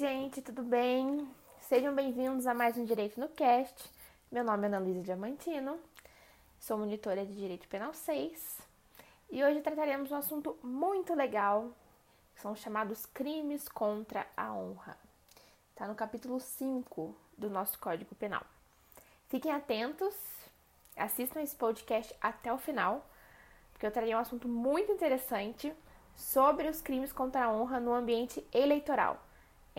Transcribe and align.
gente, 0.00 0.40
tudo 0.40 0.62
bem? 0.62 1.28
Sejam 1.58 1.94
bem-vindos 1.94 2.46
a 2.46 2.54
mais 2.54 2.74
um 2.78 2.86
Direito 2.86 3.20
no 3.20 3.28
Cast. 3.28 3.86
Meu 4.32 4.42
nome 4.42 4.62
é 4.62 4.66
Ana 4.66 4.78
Luísa 4.78 5.02
Diamantino, 5.02 5.78
sou 6.58 6.78
monitora 6.78 7.26
de 7.26 7.34
Direito 7.34 7.68
Penal 7.68 7.92
6 7.92 8.60
e 9.30 9.44
hoje 9.44 9.60
trataremos 9.60 10.10
um 10.10 10.16
assunto 10.16 10.58
muito 10.62 11.12
legal, 11.12 11.70
que 12.34 12.40
são 12.40 12.52
os 12.52 12.60
chamados 12.60 13.04
crimes 13.04 13.68
contra 13.68 14.26
a 14.34 14.54
honra. 14.54 14.96
Está 15.72 15.86
no 15.86 15.94
capítulo 15.94 16.40
5 16.40 17.14
do 17.36 17.50
nosso 17.50 17.78
Código 17.78 18.14
Penal. 18.14 18.42
Fiquem 19.28 19.52
atentos, 19.52 20.14
assistam 20.96 21.42
esse 21.42 21.56
podcast 21.56 22.16
até 22.22 22.50
o 22.50 22.56
final, 22.56 23.04
porque 23.74 23.84
eu 23.84 23.92
trarei 23.92 24.14
um 24.14 24.18
assunto 24.18 24.48
muito 24.48 24.90
interessante 24.90 25.70
sobre 26.16 26.70
os 26.70 26.80
crimes 26.80 27.12
contra 27.12 27.44
a 27.44 27.52
honra 27.52 27.78
no 27.78 27.92
ambiente 27.92 28.42
eleitoral. 28.50 29.20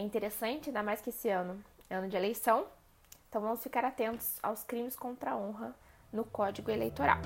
É 0.01 0.03
interessante, 0.03 0.69
ainda 0.69 0.81
mais 0.81 0.99
que 0.99 1.11
esse 1.11 1.29
ano 1.29 1.63
é 1.87 1.93
ano 1.93 2.09
de 2.09 2.17
eleição, 2.17 2.65
então 3.29 3.39
vamos 3.39 3.61
ficar 3.61 3.85
atentos 3.85 4.39
aos 4.41 4.63
crimes 4.63 4.95
contra 4.95 5.29
a 5.29 5.37
honra 5.37 5.75
no 6.11 6.25
Código 6.25 6.71
Eleitoral. 6.71 7.19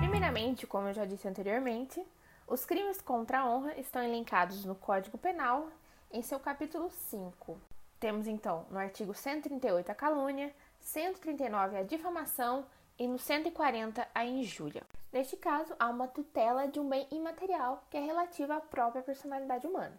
Primeiramente, 0.00 0.66
como 0.66 0.88
eu 0.88 0.92
já 0.92 1.06
disse 1.06 1.26
anteriormente, 1.26 2.06
os 2.46 2.66
crimes 2.66 3.00
contra 3.00 3.38
a 3.38 3.46
honra 3.46 3.72
estão 3.80 4.02
elencados 4.02 4.66
no 4.66 4.74
Código 4.74 5.16
Penal 5.16 5.70
em 6.12 6.20
seu 6.20 6.38
capítulo 6.38 6.90
5. 6.90 7.58
Temos 7.98 8.26
então 8.26 8.66
no 8.70 8.78
artigo 8.78 9.14
138 9.14 9.90
a 9.90 9.94
calúnia, 9.94 10.54
139 10.78 11.78
a 11.78 11.82
difamação 11.84 12.66
e 13.00 13.08
no 13.08 13.18
140 13.18 14.06
a 14.14 14.24
injúria. 14.26 14.82
Neste 15.10 15.34
caso, 15.34 15.74
há 15.78 15.88
uma 15.88 16.06
tutela 16.06 16.68
de 16.68 16.78
um 16.78 16.86
bem 16.86 17.08
imaterial 17.10 17.82
que 17.88 17.96
é 17.96 18.00
relativa 18.00 18.56
à 18.56 18.60
própria 18.60 19.02
personalidade 19.02 19.66
humana. 19.66 19.98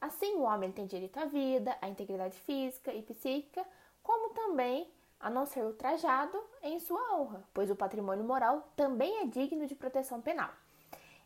Assim, 0.00 0.36
o 0.36 0.40
homem 0.40 0.72
tem 0.72 0.86
direito 0.86 1.18
à 1.18 1.26
vida, 1.26 1.76
à 1.82 1.86
integridade 1.86 2.40
física 2.40 2.94
e 2.94 3.02
psíquica, 3.02 3.62
como 4.02 4.32
também 4.32 4.90
a 5.20 5.28
não 5.28 5.44
ser 5.44 5.62
ultrajado 5.62 6.42
em 6.62 6.80
sua 6.80 7.14
honra, 7.14 7.44
pois 7.52 7.70
o 7.70 7.76
patrimônio 7.76 8.24
moral 8.24 8.72
também 8.74 9.18
é 9.18 9.26
digno 9.26 9.66
de 9.66 9.74
proteção 9.74 10.22
penal. 10.22 10.50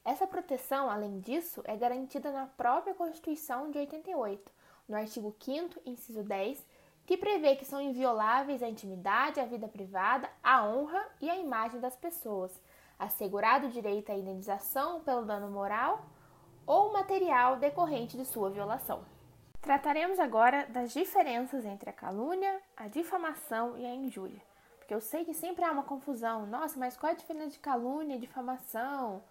Essa 0.04 0.26
proteção, 0.26 0.90
além 0.90 1.20
disso, 1.20 1.62
é 1.64 1.76
garantida 1.76 2.32
na 2.32 2.48
própria 2.48 2.92
Constituição 2.92 3.70
de 3.70 3.78
88, 3.78 4.52
no 4.88 4.96
artigo 4.96 5.34
5, 5.40 5.80
inciso 5.86 6.24
10, 6.24 6.66
que 7.06 7.16
prevê 7.16 7.56
que 7.56 7.64
são 7.64 7.80
invioláveis 7.80 8.62
a 8.62 8.68
intimidade, 8.68 9.40
a 9.40 9.44
vida 9.44 9.68
privada, 9.68 10.28
a 10.42 10.64
honra 10.64 11.06
e 11.20 11.28
a 11.28 11.36
imagem 11.36 11.80
das 11.80 11.96
pessoas, 11.96 12.58
assegurado 12.98 13.66
o 13.66 13.70
direito 13.70 14.10
à 14.10 14.14
indenização 14.14 15.00
pelo 15.00 15.24
dano 15.24 15.50
moral 15.50 16.04
ou 16.66 16.92
material 16.92 17.56
decorrente 17.56 18.16
de 18.16 18.24
sua 18.24 18.50
violação. 18.50 19.04
Trataremos 19.60 20.18
agora 20.18 20.66
das 20.66 20.92
diferenças 20.92 21.64
entre 21.64 21.90
a 21.90 21.92
calúnia, 21.92 22.60
a 22.76 22.88
difamação 22.88 23.78
e 23.78 23.84
a 23.86 23.94
injúria, 23.94 24.42
porque 24.78 24.94
eu 24.94 25.00
sei 25.00 25.24
que 25.24 25.34
sempre 25.34 25.64
há 25.64 25.72
uma 25.72 25.82
confusão. 25.82 26.46
Nossa, 26.46 26.78
mas 26.78 26.96
qual 26.96 27.10
é 27.10 27.14
a 27.14 27.18
diferença 27.18 27.50
de 27.50 27.58
calúnia 27.58 28.18
difamação? 28.18 29.22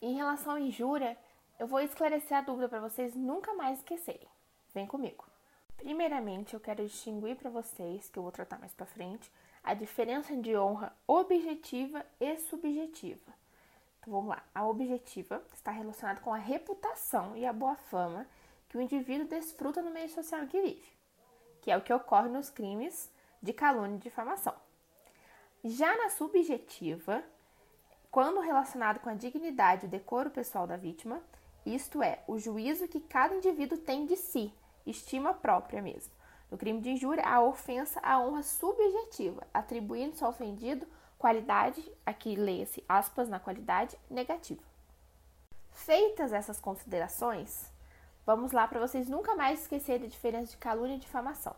Em 0.00 0.14
relação 0.14 0.54
à 0.54 0.60
injúria, 0.60 1.16
eu 1.58 1.66
vou 1.66 1.80
esclarecer 1.80 2.36
a 2.36 2.42
dúvida 2.42 2.68
para 2.68 2.80
vocês 2.80 3.14
nunca 3.14 3.54
mais 3.54 3.78
esquecerem. 3.78 4.28
Vem 4.74 4.86
comigo. 4.86 5.33
Primeiramente, 5.76 6.54
eu 6.54 6.60
quero 6.60 6.84
distinguir 6.84 7.36
para 7.36 7.50
vocês, 7.50 8.08
que 8.08 8.18
eu 8.18 8.22
vou 8.22 8.32
tratar 8.32 8.58
mais 8.58 8.72
para 8.72 8.86
frente, 8.86 9.30
a 9.62 9.74
diferença 9.74 10.36
de 10.36 10.56
honra 10.56 10.94
objetiva 11.06 12.04
e 12.20 12.36
subjetiva. 12.38 13.32
Então 14.00 14.12
vamos 14.12 14.28
lá. 14.28 14.42
A 14.54 14.66
objetiva 14.66 15.42
está 15.54 15.70
relacionada 15.70 16.20
com 16.20 16.32
a 16.32 16.38
reputação 16.38 17.36
e 17.36 17.46
a 17.46 17.52
boa 17.52 17.76
fama 17.76 18.26
que 18.68 18.76
o 18.76 18.80
indivíduo 18.80 19.26
desfruta 19.26 19.80
no 19.80 19.90
meio 19.90 20.08
social 20.10 20.42
em 20.42 20.46
que 20.46 20.60
vive, 20.60 20.92
que 21.62 21.70
é 21.70 21.76
o 21.76 21.80
que 21.80 21.92
ocorre 21.92 22.28
nos 22.28 22.50
crimes 22.50 23.10
de 23.42 23.52
calúnia 23.52 23.96
e 23.96 24.00
difamação. 24.00 24.54
Já 25.64 25.96
na 25.96 26.10
subjetiva, 26.10 27.24
quando 28.10 28.40
relacionado 28.40 29.00
com 29.00 29.08
a 29.08 29.14
dignidade 29.14 29.86
e 29.86 29.88
o 29.88 29.90
decoro 29.90 30.30
pessoal 30.30 30.66
da 30.66 30.76
vítima, 30.76 31.22
isto 31.64 32.02
é, 32.02 32.22
o 32.28 32.38
juízo 32.38 32.86
que 32.86 33.00
cada 33.00 33.34
indivíduo 33.34 33.78
tem 33.78 34.04
de 34.04 34.16
si, 34.16 34.52
estima 34.86 35.34
própria 35.34 35.82
mesmo. 35.82 36.12
No 36.50 36.58
crime 36.58 36.80
de 36.80 36.90
injúria, 36.90 37.24
a 37.24 37.42
ofensa 37.42 38.00
à 38.02 38.20
honra 38.20 38.42
subjetiva, 38.42 39.46
atribuindo-se 39.52 40.22
ao 40.22 40.30
ofendido 40.30 40.86
qualidade, 41.18 41.82
aqui 42.04 42.36
leia-se 42.36 42.84
aspas 42.88 43.28
na 43.28 43.40
qualidade, 43.40 43.98
negativa. 44.10 44.62
Feitas 45.72 46.32
essas 46.32 46.60
considerações, 46.60 47.72
vamos 48.26 48.52
lá 48.52 48.68
para 48.68 48.80
vocês 48.80 49.08
nunca 49.08 49.34
mais 49.34 49.62
esquecerem 49.62 50.06
a 50.06 50.10
diferença 50.10 50.52
de 50.52 50.58
calúnia 50.58 50.96
e 50.96 51.00
difamação. 51.00 51.56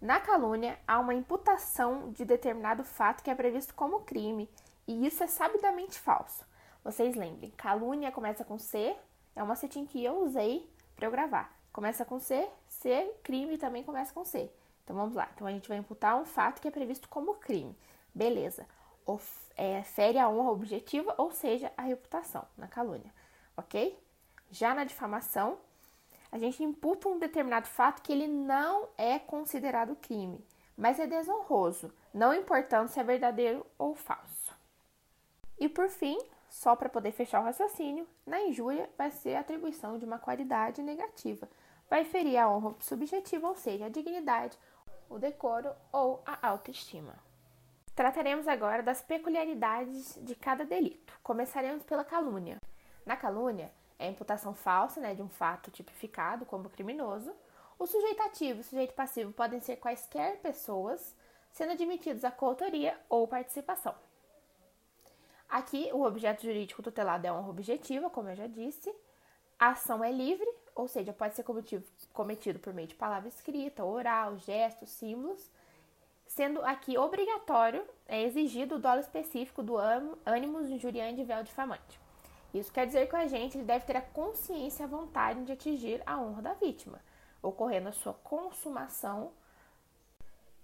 Na 0.00 0.18
calúnia, 0.18 0.78
há 0.86 0.98
uma 0.98 1.12
imputação 1.12 2.10
de 2.12 2.24
determinado 2.24 2.82
fato 2.82 3.22
que 3.22 3.30
é 3.30 3.34
previsto 3.34 3.74
como 3.74 4.00
crime 4.00 4.48
e 4.86 5.06
isso 5.06 5.22
é 5.22 5.26
sabidamente 5.26 5.98
falso. 5.98 6.44
Vocês 6.82 7.14
lembrem, 7.14 7.50
calúnia 7.50 8.10
começa 8.10 8.44
com 8.44 8.58
C, 8.58 8.96
é 9.36 9.42
uma 9.42 9.56
setinha 9.56 9.86
que 9.86 10.02
eu 10.02 10.22
usei 10.22 10.72
para 10.96 11.06
eu 11.06 11.10
gravar. 11.10 11.59
Começa 11.72 12.04
com 12.04 12.18
C, 12.18 12.48
C, 12.66 13.12
crime 13.22 13.56
também 13.58 13.84
começa 13.84 14.12
com 14.12 14.24
C. 14.24 14.50
Então 14.84 14.96
vamos 14.96 15.14
lá. 15.14 15.28
Então 15.34 15.46
a 15.46 15.52
gente 15.52 15.68
vai 15.68 15.78
imputar 15.78 16.20
um 16.20 16.24
fato 16.24 16.60
que 16.60 16.68
é 16.68 16.70
previsto 16.70 17.08
como 17.08 17.34
crime. 17.34 17.76
Beleza. 18.14 18.66
Of, 19.06 19.24
é, 19.56 19.82
fere 19.82 20.18
a 20.18 20.28
honra 20.28 20.50
objetiva, 20.50 21.14
ou 21.16 21.30
seja, 21.30 21.72
a 21.76 21.82
reputação 21.82 22.44
na 22.56 22.66
calúnia. 22.66 23.12
Ok? 23.56 23.98
Já 24.50 24.74
na 24.74 24.84
difamação, 24.84 25.58
a 26.32 26.38
gente 26.38 26.62
imputa 26.62 27.08
um 27.08 27.18
determinado 27.18 27.66
fato 27.66 28.02
que 28.02 28.12
ele 28.12 28.28
não 28.28 28.88
é 28.96 29.18
considerado 29.18 29.96
crime, 29.96 30.44
mas 30.76 30.98
é 30.98 31.06
desonroso, 31.06 31.92
não 32.14 32.32
importando 32.32 32.88
se 32.88 33.00
é 33.00 33.04
verdadeiro 33.04 33.66
ou 33.76 33.94
falso. 33.94 34.54
E 35.58 35.68
por 35.68 35.88
fim, 35.88 36.18
só 36.48 36.74
para 36.74 36.88
poder 36.88 37.12
fechar 37.12 37.40
o 37.40 37.44
raciocínio, 37.44 38.08
na 38.26 38.40
injúria 38.40 38.88
vai 38.96 39.10
ser 39.10 39.34
a 39.34 39.40
atribuição 39.40 39.98
de 39.98 40.04
uma 40.04 40.18
qualidade 40.18 40.82
negativa. 40.82 41.48
Vai 41.90 42.04
ferir 42.04 42.38
a 42.38 42.48
honra 42.48 42.76
subjetiva, 42.78 43.48
ou 43.48 43.56
seja, 43.56 43.86
a 43.86 43.88
dignidade, 43.88 44.56
o 45.08 45.18
decoro 45.18 45.74
ou 45.90 46.22
a 46.24 46.46
autoestima. 46.48 47.18
Trataremos 47.96 48.46
agora 48.46 48.80
das 48.80 49.02
peculiaridades 49.02 50.16
de 50.22 50.36
cada 50.36 50.64
delito. 50.64 51.12
Começaremos 51.20 51.82
pela 51.82 52.04
calúnia. 52.04 52.58
Na 53.04 53.16
calúnia, 53.16 53.72
é 53.98 54.06
a 54.06 54.10
imputação 54.10 54.54
falsa 54.54 55.00
né, 55.00 55.16
de 55.16 55.20
um 55.20 55.28
fato 55.28 55.68
tipificado 55.72 56.46
como 56.46 56.70
criminoso. 56.70 57.34
O 57.76 57.86
sujeito 57.86 58.22
ativo 58.22 58.58
e 58.58 58.62
o 58.62 58.64
sujeito 58.64 58.94
passivo 58.94 59.32
podem 59.32 59.58
ser 59.58 59.76
quaisquer 59.76 60.38
pessoas, 60.38 61.16
sendo 61.50 61.72
admitidos 61.72 62.24
a 62.24 62.30
coautoria 62.30 62.96
ou 63.08 63.26
participação. 63.26 63.96
Aqui, 65.48 65.90
o 65.92 66.04
objeto 66.04 66.44
jurídico 66.44 66.84
tutelado 66.84 67.26
é 67.26 67.32
honra 67.32 67.50
objetiva, 67.50 68.08
como 68.08 68.28
eu 68.28 68.36
já 68.36 68.46
disse. 68.46 68.94
A 69.58 69.70
ação 69.70 70.04
é 70.04 70.12
livre, 70.12 70.48
ou 70.80 70.88
seja, 70.88 71.12
pode 71.12 71.34
ser 71.34 71.42
cometido, 71.42 71.84
cometido 72.10 72.58
por 72.58 72.72
meio 72.72 72.88
de 72.88 72.94
palavra 72.94 73.28
escrita, 73.28 73.84
oral, 73.84 74.38
gestos, 74.38 74.88
símbolos, 74.88 75.50
sendo 76.26 76.62
aqui 76.64 76.96
obrigatório, 76.96 77.84
é 78.08 78.22
exigido 78.22 78.76
o 78.76 78.78
dolo 78.78 79.00
específico 79.00 79.62
do 79.62 79.76
ânimos 80.24 80.70
injuriante 80.70 81.20
e 81.20 81.24
véu 81.24 81.42
difamante. 81.42 82.00
Isso 82.54 82.72
quer 82.72 82.86
dizer 82.86 83.06
que 83.08 83.14
o 83.14 83.18
agente 83.18 83.58
deve 83.58 83.84
ter 83.84 83.96
a 83.96 84.00
consciência 84.00 84.82
e 84.82 84.84
a 84.84 84.88
vontade 84.88 85.44
de 85.44 85.52
atingir 85.52 86.02
a 86.06 86.18
honra 86.18 86.40
da 86.40 86.54
vítima, 86.54 86.98
ocorrendo 87.42 87.90
a 87.90 87.92
sua 87.92 88.14
consumação 88.14 89.32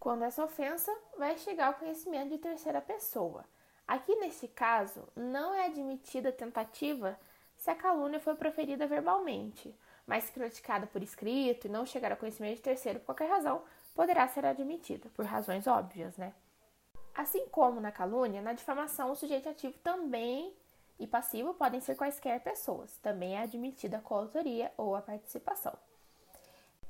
quando 0.00 0.22
essa 0.22 0.42
ofensa 0.42 0.90
vai 1.18 1.36
chegar 1.36 1.66
ao 1.66 1.74
conhecimento 1.74 2.30
de 2.30 2.38
terceira 2.38 2.80
pessoa. 2.80 3.44
Aqui 3.86 4.14
neste 4.16 4.48
caso, 4.48 5.06
não 5.14 5.52
é 5.52 5.66
admitida 5.66 6.32
tentativa 6.32 7.18
se 7.54 7.70
a 7.70 7.74
calúnia 7.74 8.18
foi 8.18 8.34
proferida 8.34 8.86
verbalmente, 8.86 9.74
mas 10.06 10.24
se 10.24 10.32
praticada 10.32 10.86
por 10.86 11.02
escrito 11.02 11.66
e 11.66 11.70
não 11.70 11.84
chegar 11.84 12.12
ao 12.12 12.16
conhecimento 12.16 12.56
de 12.56 12.62
terceiro 12.62 13.00
por 13.00 13.06
qualquer 13.06 13.28
razão, 13.28 13.62
poderá 13.94 14.28
ser 14.28 14.46
admitida, 14.46 15.08
por 15.16 15.24
razões 15.24 15.66
óbvias, 15.66 16.16
né? 16.16 16.32
Assim 17.14 17.48
como 17.48 17.80
na 17.80 17.90
calúnia, 17.90 18.42
na 18.42 18.52
difamação, 18.52 19.10
o 19.10 19.16
sujeito 19.16 19.48
ativo 19.48 19.76
também 19.78 20.54
e 20.98 21.06
passivo 21.06 21.54
podem 21.54 21.80
ser 21.80 21.94
quaisquer 21.94 22.40
pessoas. 22.40 22.96
Também 22.98 23.36
é 23.36 23.42
admitida 23.42 23.96
a 23.96 24.02
coautoria 24.02 24.70
ou 24.76 24.94
a 24.94 25.02
participação. 25.02 25.72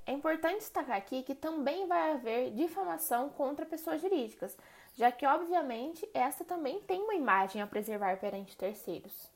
É 0.04 0.12
importante 0.12 0.58
destacar 0.58 0.96
aqui 0.96 1.22
que 1.22 1.34
também 1.34 1.86
vai 1.86 2.12
haver 2.12 2.52
difamação 2.52 3.28
contra 3.30 3.66
pessoas 3.66 4.00
jurídicas, 4.00 4.56
já 4.94 5.10
que, 5.10 5.26
obviamente, 5.26 6.08
esta 6.14 6.44
também 6.44 6.80
tem 6.80 7.02
uma 7.02 7.14
imagem 7.14 7.60
a 7.60 7.66
preservar 7.66 8.16
perante 8.18 8.56
terceiros. 8.56 9.30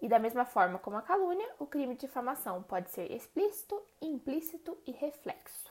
E 0.00 0.08
da 0.08 0.18
mesma 0.18 0.44
forma 0.44 0.78
como 0.78 0.96
a 0.96 1.02
calúnia, 1.02 1.48
o 1.58 1.66
crime 1.66 1.94
de 1.94 2.06
difamação 2.06 2.62
pode 2.62 2.90
ser 2.90 3.10
explícito, 3.12 3.80
implícito 4.00 4.76
e 4.86 4.92
reflexo. 4.92 5.70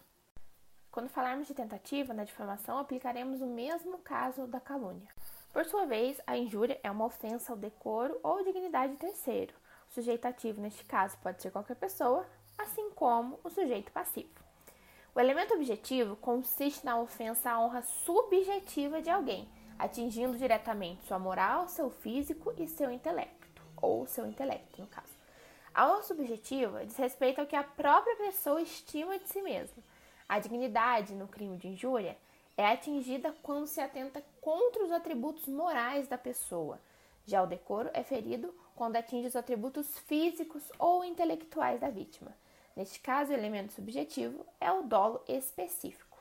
Quando 0.92 1.10
falarmos 1.10 1.48
de 1.48 1.54
tentativa 1.54 2.14
na 2.14 2.24
difamação, 2.24 2.78
aplicaremos 2.78 3.42
o 3.42 3.48
mesmo 3.48 3.98
caso 4.00 4.46
da 4.48 4.60
calúnia. 4.60 5.08
Por 5.52 5.66
sua 5.66 5.86
vez, 5.86 6.20
a 6.28 6.38
injúria 6.38 6.80
é 6.84 6.92
uma 6.92 7.06
ofensa 7.06 7.52
ao 7.52 7.58
decoro 7.58 8.20
ou 8.22 8.44
dignidade 8.44 8.94
de 8.94 9.00
terceiro. 9.00 9.54
O 9.90 9.94
sujeito 9.94 10.26
ativo, 10.26 10.62
neste 10.62 10.84
caso, 10.86 11.18
pode 11.18 11.42
ser 11.42 11.52
qualquer 11.52 11.75
pessoa, 11.75 12.25
assim 12.58 12.92
como 12.92 13.40
o 13.44 13.50
sujeito 13.50 13.92
passivo. 13.92 14.30
O 15.16 15.20
elemento 15.20 15.56
objetivo 15.56 16.16
consiste 16.16 16.86
na 16.86 17.00
ofensa 17.00 17.52
à 17.52 17.60
honra 17.60 17.82
subjetiva 17.82 19.02
de 19.02 19.10
alguém, 19.10 19.50
atingindo 19.78 20.38
diretamente 20.38 21.06
sua 21.06 21.18
moral, 21.18 21.68
seu 21.68 21.90
físico 21.90 22.54
e 22.58 22.68
seu 22.68 22.92
intelecto, 22.92 23.38
ou 23.81 24.06
seu 24.06 24.26
intelecto, 24.26 24.81
no 24.81 24.88
caso. 24.88 25.08
A 25.74 25.88
honra 25.88 26.04
subjetiva 26.04 26.86
diz 26.86 26.98
respeito 26.98 27.40
ao 27.40 27.48
que 27.48 27.56
a 27.56 27.64
própria 27.64 28.16
pessoa 28.16 28.62
estima 28.62 29.18
de 29.18 29.28
si 29.28 29.42
mesma. 29.42 29.84
A 30.28 30.40
dignidade 30.40 31.14
no 31.14 31.28
crime 31.28 31.58
de 31.58 31.68
injúria 31.68 32.18
é 32.58 32.66
atingida 32.66 33.34
quando 33.42 33.68
se 33.68 33.80
atenta 33.80 34.24
contra 34.42 34.84
os 34.84 34.92
atributos 34.92 35.48
morais 35.48 36.08
da 36.08 36.18
pessoa. 36.18 36.80
Já 37.26 37.42
o 37.42 37.48
decoro 37.48 37.90
é 37.94 38.04
ferido 38.04 38.54
quando 38.76 38.96
atinge 38.96 39.28
os 39.28 39.36
atributos 39.36 39.98
físicos 40.00 40.64
ou 40.78 41.04
intelectuais 41.04 41.80
da 41.80 41.90
vítima. 41.90 42.36
Neste 42.75 43.00
caso, 43.00 43.32
o 43.32 43.34
elemento 43.34 43.74
subjetivo 43.74 44.46
é 44.60 44.72
o 44.72 44.84
dolo 44.84 45.22
específico. 45.28 46.18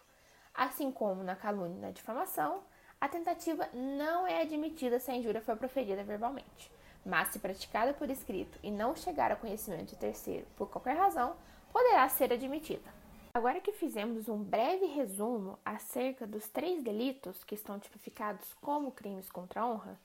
Assim 0.54 0.90
como 0.90 1.22
na 1.22 1.36
calúnia 1.36 1.76
e 1.76 1.80
na 1.80 1.90
difamação, 1.90 2.62
a 3.00 3.08
tentativa 3.08 3.68
não 3.72 4.26
é 4.26 4.42
admitida 4.42 4.98
se 4.98 5.10
a 5.10 5.14
injúria 5.14 5.40
for 5.40 5.56
proferida 5.56 6.02
verbalmente, 6.02 6.70
mas 7.04 7.28
se 7.28 7.38
praticada 7.38 7.94
por 7.94 8.10
escrito 8.10 8.58
e 8.62 8.70
não 8.70 8.94
chegar 8.94 9.32
a 9.32 9.36
conhecimento 9.36 9.90
de 9.90 9.96
terceiro 9.96 10.46
por 10.56 10.68
qualquer 10.68 10.96
razão, 10.96 11.36
poderá 11.72 12.08
ser 12.08 12.32
admitida. 12.32 12.98
Agora 13.32 13.60
que 13.60 13.72
fizemos 13.72 14.28
um 14.28 14.42
breve 14.42 14.86
resumo 14.86 15.58
acerca 15.64 16.26
dos 16.26 16.48
três 16.48 16.82
delitos 16.82 17.44
que 17.44 17.54
estão 17.54 17.78
tipificados 17.78 18.52
como 18.60 18.90
crimes 18.90 19.30
contra 19.30 19.60
a 19.60 19.66
honra, 19.66 19.98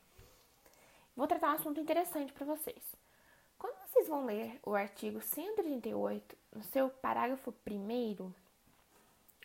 vou 1.16 1.25
tratar 1.28 1.51
um 1.51 1.56
assunto 1.56 1.80
interessante 1.80 2.31
para 2.34 2.45
vocês. 2.45 2.84
Quando 3.57 3.75
vocês 3.88 4.07
vão 4.07 4.25
ler 4.25 4.60
o 4.66 4.75
artigo 4.75 5.22
138, 5.22 6.38
no 6.54 6.63
seu 6.63 6.89
parágrafo 6.89 7.51
primeiro, 7.51 8.34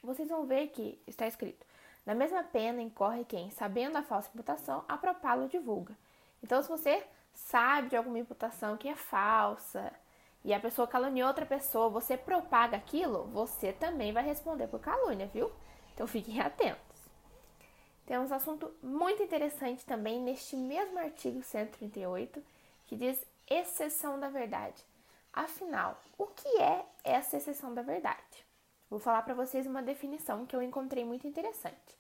vocês 0.03 0.29
vão 0.29 0.45
ver 0.45 0.69
que 0.69 1.01
está 1.07 1.27
escrito: 1.27 1.65
na 2.05 2.15
mesma 2.15 2.43
pena 2.43 2.83
incorre 2.83 3.25
quem, 3.25 3.51
sabendo 3.51 3.97
a 3.97 4.03
falsa 4.03 4.31
imputação, 4.33 4.85
a 4.89 4.97
propala 4.97 5.47
divulga. 5.47 5.97
Então, 6.43 6.61
se 6.63 6.69
você 6.69 7.07
sabe 7.39 7.91
de 7.91 7.97
alguma 7.97 8.19
imputação 8.19 8.77
que 8.77 8.89
é 8.89 8.95
falsa, 8.95 9.93
e 10.45 10.53
a 10.53 10.61
pessoa 10.61 10.89
caluniou 10.89 11.29
outra 11.29 11.47
pessoa, 11.47 11.89
você 11.89 12.17
propaga 12.17 12.77
aquilo, 12.77 13.25
você 13.27 13.73
também 13.73 14.13
vai 14.13 14.23
responder 14.23 14.67
por 14.67 14.81
calúnia, 14.81 15.27
viu? 15.27 15.51
Então 15.95 16.07
fiquem 16.07 16.41
atentos. 16.43 16.99
Temos 18.07 18.31
um 18.31 18.35
assunto 18.35 18.75
muito 18.83 19.23
interessante 19.23 19.85
também 19.85 20.21
neste 20.21 20.57
mesmo 20.57 20.99
artigo 20.99 21.43
138, 21.43 22.43
que 22.87 22.97
diz 22.97 23.23
exceção 23.49 24.19
da 24.19 24.29
verdade. 24.29 24.83
Afinal, 25.33 26.01
o 26.17 26.27
que 26.27 26.49
é 26.61 26.85
essa 27.05 27.37
exceção 27.37 27.75
da 27.75 27.83
verdade? 27.83 28.47
Vou 28.89 28.99
falar 28.99 29.23
para 29.23 29.35
vocês 29.35 29.67
uma 29.67 29.83
definição 29.83 30.47
que 30.47 30.57
eu 30.57 30.63
encontrei 30.63 31.05
muito 31.05 31.27
interessante. 31.27 31.99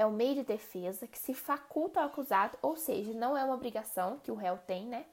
É 0.00 0.06
o 0.06 0.10
meio 0.10 0.36
de 0.36 0.44
defesa 0.44 1.06
que 1.06 1.18
se 1.18 1.34
faculta 1.34 2.00
ao 2.00 2.06
acusado, 2.06 2.56
ou 2.62 2.74
seja, 2.74 3.12
não 3.12 3.36
é 3.36 3.44
uma 3.44 3.52
obrigação 3.52 4.18
que 4.20 4.30
o 4.30 4.34
réu 4.34 4.56
tem, 4.56 4.86
né? 4.86 5.04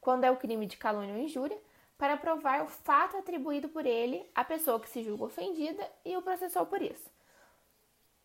Quando 0.00 0.24
é 0.24 0.30
o 0.30 0.38
crime 0.38 0.64
de 0.64 0.78
calúnia 0.78 1.14
ou 1.14 1.20
injúria, 1.20 1.60
para 1.98 2.16
provar 2.16 2.62
o 2.62 2.66
fato 2.66 3.18
atribuído 3.18 3.68
por 3.68 3.84
ele 3.84 4.26
à 4.34 4.42
pessoa 4.42 4.80
que 4.80 4.88
se 4.88 5.02
julga 5.02 5.24
ofendida 5.24 5.86
e 6.02 6.16
o 6.16 6.22
processou 6.22 6.64
por 6.64 6.80
isso. 6.80 7.10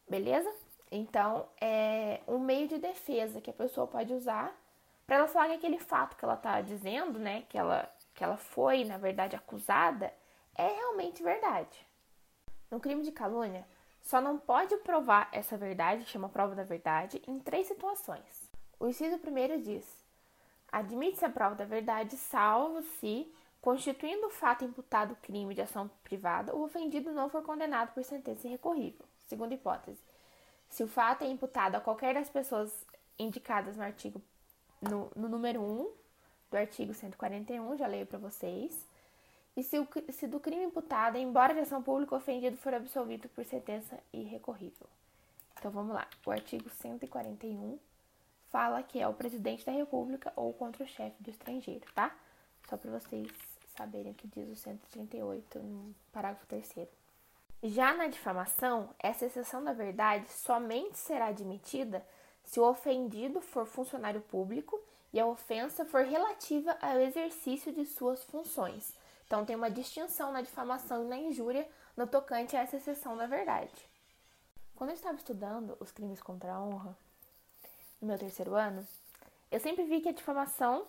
Beleza? 0.09 0.49
Então, 0.89 1.45
é 1.59 2.21
um 2.25 2.39
meio 2.39 2.69
de 2.69 2.77
defesa 2.77 3.41
que 3.41 3.49
a 3.49 3.53
pessoa 3.53 3.85
pode 3.85 4.13
usar 4.13 4.57
para 5.05 5.17
ela 5.17 5.27
falar 5.27 5.49
que 5.49 5.55
aquele 5.55 5.77
fato 5.77 6.15
que 6.15 6.23
ela 6.23 6.35
está 6.35 6.61
dizendo, 6.61 7.19
né, 7.19 7.43
que 7.49 7.57
ela, 7.57 7.93
que 8.13 8.23
ela 8.23 8.37
foi, 8.37 8.85
na 8.85 8.97
verdade, 8.97 9.35
acusada, 9.35 10.13
é 10.55 10.67
realmente 10.69 11.21
verdade. 11.21 11.85
No 12.71 12.79
crime 12.79 13.03
de 13.03 13.11
calúnia, 13.11 13.67
só 14.03 14.21
não 14.21 14.37
pode 14.37 14.75
provar 14.77 15.29
essa 15.31 15.57
verdade, 15.57 16.05
chama 16.05 16.29
prova 16.29 16.55
da 16.55 16.63
verdade, 16.63 17.21
em 17.27 17.39
três 17.39 17.67
situações. 17.67 18.49
O 18.79 18.87
inciso 18.87 19.17
primeiro 19.19 19.61
diz: 19.61 19.85
admite-se 20.71 21.25
a 21.25 21.29
prova 21.29 21.55
da 21.55 21.65
verdade, 21.65 22.17
salvo 22.17 22.81
se 22.99 23.31
Constituindo 23.61 24.25
o 24.25 24.31
fato 24.31 24.65
imputado 24.65 25.15
crime 25.21 25.53
de 25.53 25.61
ação 25.61 25.87
privada, 26.03 26.55
o 26.55 26.63
ofendido 26.63 27.11
não 27.11 27.29
for 27.29 27.43
condenado 27.43 27.93
por 27.93 28.03
sentença 28.03 28.47
irrecorrível. 28.47 29.05
Segunda 29.27 29.53
hipótese. 29.53 30.01
Se 30.67 30.83
o 30.83 30.87
fato 30.87 31.23
é 31.23 31.27
imputado 31.27 31.75
a 31.75 31.79
qualquer 31.79 32.15
das 32.15 32.27
pessoas 32.27 32.73
indicadas 33.19 33.77
no 33.77 33.83
artigo 33.83 34.19
no, 34.81 35.11
no 35.15 35.29
número 35.29 35.61
1 35.61 35.91
do 36.49 36.57
artigo 36.57 36.91
141, 36.91 37.77
já 37.77 37.85
leio 37.85 38.07
para 38.07 38.17
vocês. 38.17 38.83
E 39.55 39.63
se, 39.63 39.77
o, 39.77 39.87
se 40.11 40.27
do 40.27 40.39
crime 40.39 40.63
imputado, 40.63 41.17
embora 41.17 41.53
de 41.53 41.59
ação 41.59 41.83
pública, 41.83 42.15
o 42.15 42.17
ofendido 42.17 42.57
for 42.57 42.73
absolvido 42.73 43.27
por 43.29 43.43
sentença 43.45 43.99
irrecorrível. 44.13 44.87
Então 45.57 45.69
vamos 45.69 45.93
lá. 45.93 46.07
O 46.25 46.31
artigo 46.31 46.69
141 46.69 47.77
fala 48.49 48.81
que 48.83 48.99
é 48.99 49.07
o 49.07 49.13
presidente 49.13 49.65
da 49.65 49.71
República 49.71 50.31
ou 50.35 50.53
contra 50.53 50.83
o 50.83 50.87
chefe 50.87 51.21
do 51.21 51.29
estrangeiro, 51.29 51.85
tá? 51.93 52.15
Só 52.69 52.77
para 52.77 52.91
vocês 52.91 53.27
saberem 53.75 54.11
o 54.11 54.15
que 54.15 54.27
diz 54.27 54.49
o 54.49 54.55
138 54.55 55.59
no 55.59 55.95
parágrafo 56.11 56.45
3. 56.47 56.87
Já 57.63 57.93
na 57.93 58.07
difamação, 58.07 58.89
essa 58.99 59.25
exceção 59.25 59.63
da 59.63 59.73
verdade 59.73 60.27
somente 60.31 60.97
será 60.97 61.27
admitida 61.27 62.05
se 62.43 62.59
o 62.59 62.67
ofendido 62.67 63.39
for 63.39 63.65
funcionário 63.65 64.21
público 64.21 64.81
e 65.13 65.19
a 65.19 65.27
ofensa 65.27 65.85
for 65.85 66.03
relativa 66.03 66.75
ao 66.81 66.99
exercício 66.99 67.71
de 67.71 67.85
suas 67.85 68.23
funções. 68.23 68.93
Então, 69.31 69.45
tem 69.45 69.55
uma 69.55 69.71
distinção 69.71 70.29
na 70.33 70.41
difamação 70.41 71.05
e 71.05 71.07
na 71.07 71.15
injúria 71.15 71.65
no 71.95 72.05
tocante 72.05 72.57
a 72.57 72.63
essa 72.63 72.75
exceção 72.75 73.15
da 73.15 73.25
verdade. 73.25 73.89
Quando 74.75 74.89
eu 74.89 74.93
estava 74.93 75.15
estudando 75.15 75.77
os 75.79 75.89
crimes 75.89 76.21
contra 76.21 76.51
a 76.51 76.61
honra, 76.61 76.97
no 78.01 78.09
meu 78.09 78.17
terceiro 78.17 78.55
ano, 78.55 78.85
eu 79.49 79.57
sempre 79.61 79.85
vi 79.85 80.01
que 80.01 80.09
a 80.09 80.11
difamação 80.11 80.85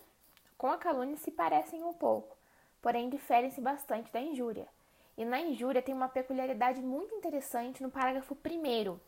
com 0.57 0.69
a 0.69 0.77
calúnia 0.77 1.15
se 1.15 1.31
parecem 1.31 1.85
um 1.85 1.93
pouco, 1.93 2.35
porém 2.81 3.09
diferem-se 3.09 3.61
bastante 3.61 4.11
da 4.11 4.19
injúria. 4.19 4.67
E 5.17 5.23
na 5.23 5.39
injúria 5.39 5.81
tem 5.81 5.95
uma 5.95 6.09
peculiaridade 6.09 6.81
muito 6.81 7.15
interessante 7.15 7.81
no 7.81 7.89
parágrafo 7.89 8.35
1, 8.35 8.99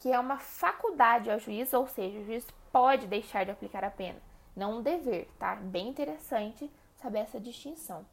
que 0.00 0.10
é 0.10 0.18
uma 0.18 0.40
faculdade 0.40 1.30
ao 1.30 1.38
juiz, 1.38 1.72
ou 1.72 1.86
seja, 1.86 2.18
o 2.18 2.24
juiz 2.24 2.44
pode 2.72 3.06
deixar 3.06 3.44
de 3.44 3.52
aplicar 3.52 3.84
a 3.84 3.92
pena, 3.92 4.20
não 4.56 4.78
um 4.78 4.82
dever, 4.82 5.28
tá? 5.38 5.54
Bem 5.54 5.86
interessante 5.86 6.68
saber 6.96 7.20
essa 7.20 7.38
distinção. 7.38 8.04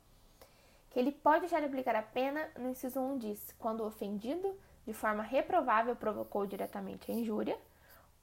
Que 0.94 1.00
ele 1.00 1.12
pode 1.12 1.42
deixar 1.42 1.60
de 1.60 1.66
aplicar 1.66 1.96
a 1.96 2.04
pena, 2.04 2.50
no 2.58 2.70
inciso 2.70 3.00
1 3.00 3.18
diz, 3.18 3.56
quando 3.58 3.82
o 3.82 3.88
ofendido, 3.88 4.56
de 4.86 4.94
forma 4.94 5.24
reprovável, 5.24 5.96
provocou 5.96 6.46
diretamente 6.46 7.12
a 7.12 7.16
injúria, 7.16 7.58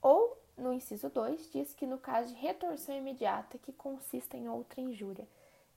ou 0.01 0.41
no 0.57 0.71
inciso 0.71 1.09
2 1.09 1.51
diz 1.51 1.73
que 1.73 1.85
no 1.85 1.97
caso 1.97 2.33
de 2.33 2.39
retorção 2.39 2.95
imediata 2.95 3.57
que 3.57 3.73
consista 3.73 4.37
em 4.37 4.47
outra 4.47 4.79
injúria. 4.79 5.27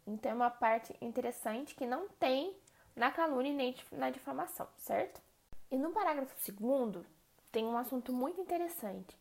Então 0.07 0.31
é 0.31 0.35
uma 0.35 0.51
parte 0.51 0.97
interessante 1.01 1.75
que 1.75 1.85
não 1.85 2.09
tem 2.09 2.57
na 2.95 3.11
calúnia 3.11 3.53
nem 3.53 3.75
na 3.91 4.11
difamação, 4.11 4.69
certo? 4.79 5.21
E 5.71 5.77
no 5.77 5.91
parágrafo 5.91 6.35
segundo 6.41 7.05
tem 7.51 7.65
um 7.65 7.77
assunto 7.77 8.13
muito 8.13 8.41
interessante. 8.41 9.19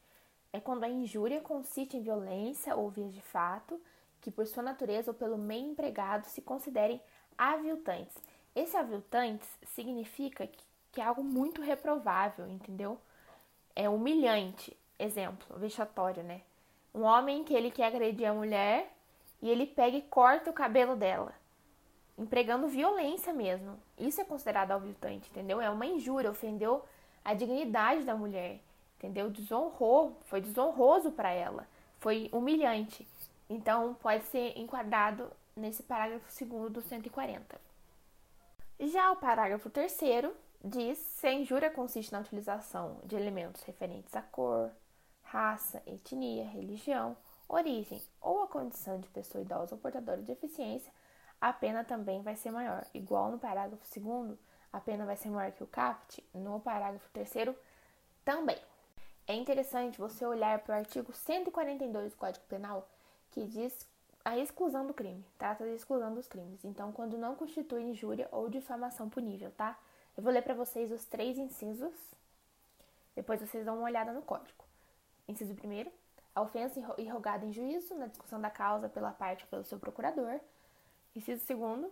É 0.52 0.60
quando 0.60 0.84
a 0.84 0.90
injúria 0.90 1.42
consiste 1.42 1.98
em 1.98 2.04
violência 2.04 2.76
ou 2.76 2.92
vias 2.92 3.12
de 3.12 3.22
fato 3.22 3.82
que 4.22 4.30
por 4.30 4.46
sua 4.46 4.62
natureza 4.62 5.12
ou 5.12 5.16
pelo 5.16 5.38
meio 5.38 5.72
empregado 5.72 6.26
se 6.28 6.42
considerem 6.42 7.02
aviltantes. 7.38 8.16
Esse 8.56 8.78
aviltantes 8.78 9.50
significa 9.74 10.46
que, 10.46 10.64
que 10.92 11.02
é 11.02 11.04
algo 11.04 11.24
muito 11.24 11.62
reprovável, 11.62 12.48
entendeu? 12.48 13.00
É 13.76 13.90
humilhante. 13.90 14.76
Exemplo, 15.00 15.58
vexatório, 15.58 16.24
né? 16.24 16.42
Um 16.94 17.02
homem 17.02 17.44
que 17.44 17.54
ele 17.54 17.72
quer 17.72 17.88
agredir 17.88 18.30
a 18.30 18.34
mulher 18.34 18.94
e 19.42 19.50
ele 19.50 19.66
pega 19.66 19.98
e 19.98 20.02
corta 20.02 20.52
o 20.52 20.54
cabelo 20.54 20.96
dela, 20.96 21.34
empregando 22.18 22.68
violência 22.68 23.34
mesmo. 23.34 23.78
Isso 23.98 24.22
é 24.22 24.24
considerado 24.24 24.72
aviltante, 24.72 25.30
entendeu? 25.30 25.60
É 25.60 25.70
uma 25.70 25.86
injúria, 25.86 26.30
ofendeu 26.30 26.86
a 27.26 27.34
dignidade 27.34 28.04
da 28.04 28.16
mulher, 28.16 28.60
entendeu? 28.98 29.30
Desonrou, 29.30 30.18
foi 30.26 30.40
desonroso 30.40 31.12
para 31.12 31.32
ela, 31.32 31.68
foi 32.00 32.30
humilhante. 32.32 33.08
Então, 33.50 33.96
pode 33.96 34.24
ser 34.26 34.58
enquadrado 34.58 35.30
nesse 35.56 35.84
parágrafo 35.84 36.32
segundo 36.32 36.70
do 36.70 36.82
140. 36.82 37.60
Já 38.80 39.12
o 39.12 39.18
parágrafo 39.18 39.70
terceiro 39.70 40.36
diz 40.64 40.98
se 40.98 41.28
a 41.28 41.34
injúria 41.34 41.70
consiste 41.70 42.12
na 42.12 42.20
utilização 42.20 43.00
de 43.04 43.16
elementos 43.16 43.64
referentes 43.64 44.16
à 44.16 44.22
cor, 44.22 44.72
raça, 45.22 45.82
etnia, 45.86 46.46
religião, 46.46 47.16
origem 47.48 48.02
ou 48.22 48.44
a 48.44 48.48
condição 48.48 49.00
de 49.00 49.08
pessoa 49.10 49.42
idosa 49.42 49.76
ou 49.76 49.82
portadora 49.82 50.22
de 50.22 50.28
deficiência, 50.28 50.92
a 51.40 51.52
pena 51.52 51.84
também 51.84 52.22
vai 52.22 52.36
ser 52.36 52.52
maior. 52.52 52.86
Igual 52.94 53.32
no 53.32 53.40
parágrafo 53.40 53.84
2 54.00 54.38
a 54.72 54.80
pena 54.80 55.06
vai 55.06 55.16
ser 55.16 55.30
maior 55.30 55.52
que 55.52 55.64
o 55.64 55.68
caput, 55.68 56.24
no 56.34 56.60
parágrafo 56.60 57.10
3 57.12 57.56
também. 58.26 58.58
é 59.28 59.36
interessante 59.36 60.00
você 60.00 60.26
olhar 60.26 60.60
para 60.60 60.76
o 60.76 60.78
artigo 60.78 61.14
142 61.14 62.12
do 62.12 62.18
Código 62.18 62.46
Penal, 62.46 62.90
que 63.32 63.46
diz 63.46 63.88
a 64.26 64.38
exclusão 64.38 64.88
do 64.88 64.94
crime, 64.94 65.26
trata 65.38 65.66
da 65.66 65.72
exclusão 65.72 66.14
dos 66.14 66.28
crimes. 66.28 66.64
Então, 66.64 66.92
quando 66.92 67.18
não 67.18 67.36
constitui 67.36 67.82
injúria 67.84 68.28
ou 68.32 68.50
difamação 68.50 69.10
punível, 69.10 69.52
tá? 69.52 69.78
Eu 70.16 70.24
vou 70.24 70.32
ler 70.32 70.42
para 70.42 70.54
vocês 70.54 70.92
os 70.92 71.06
três 71.06 71.38
incisos, 71.38 71.94
depois 73.16 73.42
vocês 73.42 73.66
dão 73.66 73.76
uma 73.78 73.86
olhada 73.86 74.14
no 74.14 74.22
código. 74.22 74.64
Inciso 75.28 75.54
primeiro, 75.56 75.92
a 76.36 76.42
ofensa 76.42 76.80
irrogada 76.98 77.46
em 77.46 77.52
juízo 77.52 77.96
na 77.96 78.08
discussão 78.08 78.40
da 78.40 78.50
causa 78.50 78.90
pela 78.90 79.12
parte 79.12 79.44
ou 79.44 79.50
pelo 79.50 79.64
seu 79.64 79.78
procurador. 79.78 80.40
Inciso 81.16 81.46
segundo, 81.46 81.92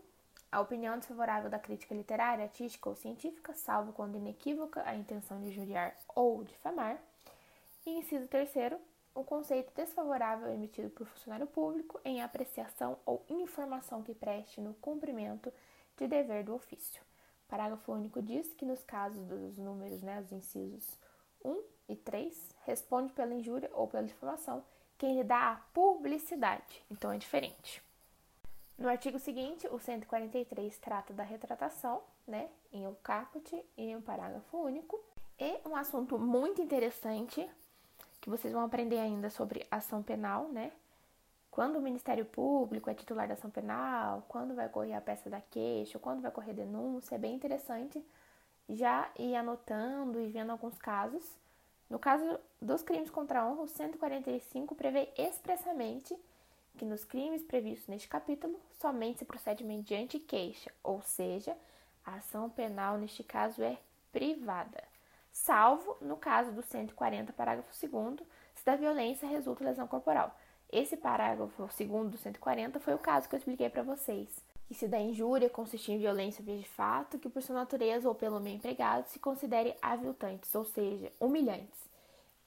a 0.51 0.59
opinião 0.59 0.97
desfavorável 0.97 1.49
da 1.49 1.59
crítica 1.59 1.93
literária, 1.93 2.45
artística 2.45 2.89
ou 2.89 2.95
científica, 2.95 3.53
salvo 3.53 3.93
quando 3.93 4.17
inequívoca 4.17 4.83
a 4.85 4.95
intenção 4.95 5.39
de 5.41 5.49
injuriar 5.49 5.95
ou 6.15 6.43
difamar. 6.43 6.97
E 7.85 7.91
inciso 7.91 8.27
terceiro, 8.27 8.79
o 9.13 9.23
conceito 9.23 9.73
desfavorável 9.75 10.49
emitido 10.49 10.89
por 10.89 11.05
funcionário 11.07 11.47
público 11.47 11.99
em 12.05 12.21
apreciação 12.21 12.97
ou 13.05 13.23
informação 13.29 14.01
que 14.01 14.13
preste 14.13 14.61
no 14.61 14.73
cumprimento 14.75 15.51
de 15.97 16.07
dever 16.07 16.43
do 16.43 16.55
ofício. 16.55 17.03
Parágrafo 17.47 17.91
único 17.91 18.21
diz 18.21 18.53
que 18.53 18.65
nos 18.65 18.81
casos 18.83 19.25
dos 19.25 19.57
números, 19.57 20.01
né, 20.01 20.21
os 20.21 20.31
incisos 20.31 20.97
1 21.43 21.61
e 21.89 21.95
3, 21.95 22.55
responde 22.65 23.11
pela 23.11 23.33
injúria 23.33 23.69
ou 23.73 23.87
pela 23.87 24.03
difamação 24.03 24.63
quem 24.97 25.17
lhe 25.17 25.23
dá 25.23 25.51
a 25.51 25.55
publicidade. 25.73 26.85
Então 26.89 27.11
é 27.11 27.17
diferente. 27.17 27.83
No 28.77 28.87
artigo 28.87 29.19
seguinte, 29.19 29.67
o 29.67 29.79
143 29.79 30.77
trata 30.77 31.13
da 31.13 31.23
retratação, 31.23 32.01
né, 32.25 32.49
em 32.71 32.87
um 32.87 32.95
caput 32.95 33.53
e 33.53 33.83
em 33.83 33.95
um 33.95 34.01
parágrafo 34.01 34.57
único. 34.57 34.99
E 35.37 35.59
um 35.67 35.75
assunto 35.75 36.17
muito 36.17 36.61
interessante 36.61 37.47
que 38.21 38.29
vocês 38.29 38.53
vão 38.53 38.63
aprender 38.63 38.99
ainda 38.99 39.29
sobre 39.29 39.65
ação 39.71 40.03
penal, 40.03 40.47
né? 40.49 40.71
Quando 41.49 41.77
o 41.77 41.81
Ministério 41.81 42.23
Público 42.23 42.89
é 42.89 42.93
titular 42.93 43.27
da 43.27 43.33
ação 43.33 43.49
penal, 43.49 44.23
quando 44.29 44.55
vai 44.55 44.69
correr 44.69 44.93
a 44.93 45.01
peça 45.01 45.29
da 45.29 45.41
queixa, 45.41 45.99
quando 45.99 46.21
vai 46.21 46.31
correr 46.31 46.53
denúncia, 46.53 47.15
é 47.15 47.17
bem 47.17 47.35
interessante 47.35 48.01
já 48.69 49.09
ir 49.19 49.35
anotando 49.35 50.21
e 50.21 50.27
vendo 50.27 50.51
alguns 50.51 50.77
casos. 50.77 51.25
No 51.89 51.99
caso 51.99 52.39
dos 52.61 52.81
crimes 52.83 53.09
contra 53.09 53.41
a 53.41 53.47
honra, 53.47 53.63
o 53.63 53.67
145 53.67 54.75
prevê 54.75 55.09
expressamente 55.17 56.17
que 56.77 56.85
nos 56.85 57.03
crimes 57.03 57.43
previstos 57.43 57.89
neste 57.89 58.07
capítulo 58.07 58.57
somente 58.79 59.19
se 59.19 59.25
procede 59.25 59.63
mediante 59.63 60.19
queixa, 60.19 60.71
ou 60.81 61.01
seja, 61.01 61.57
a 62.05 62.15
ação 62.15 62.49
penal 62.49 62.97
neste 62.97 63.23
caso 63.23 63.61
é 63.61 63.77
privada 64.11 64.90
salvo 65.31 65.97
no 66.01 66.17
caso 66.17 66.51
do 66.51 66.61
140, 66.61 67.33
parágrafo 67.33 67.69
2 67.87 68.27
se 68.53 68.65
da 68.65 68.75
violência 68.75 69.27
resulta 69.27 69.63
lesão 69.63 69.87
corporal. 69.87 70.35
Esse 70.71 70.95
parágrafo 70.95 71.67
2 71.67 72.09
do 72.09 72.17
140 72.17 72.79
foi 72.79 72.93
o 72.93 72.99
caso 72.99 73.27
que 73.27 73.35
eu 73.35 73.39
expliquei 73.39 73.69
para 73.69 73.83
vocês. 73.83 74.43
Que 74.67 74.73
se 74.73 74.87
da 74.87 74.99
injúria 74.99 75.49
consistir 75.49 75.91
em 75.91 75.99
violência 75.99 76.41
de 76.43 76.63
fato, 76.69 77.19
que 77.19 77.27
por 77.27 77.41
sua 77.41 77.55
natureza 77.55 78.07
ou 78.07 78.15
pelo 78.15 78.39
meio 78.39 78.55
empregado 78.55 79.05
se 79.07 79.19
considere 79.19 79.75
aviltantes, 79.81 80.53
ou 80.55 80.63
seja, 80.63 81.11
humilhantes. 81.19 81.89